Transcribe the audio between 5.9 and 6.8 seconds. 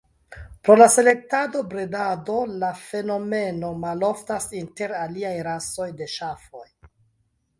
de ŝafoj.